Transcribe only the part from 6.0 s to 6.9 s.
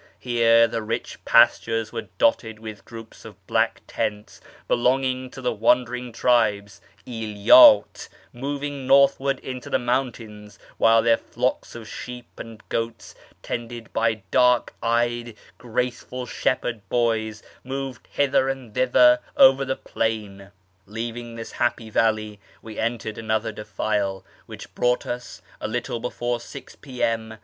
tribes